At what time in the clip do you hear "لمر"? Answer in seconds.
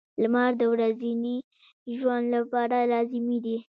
0.21-0.51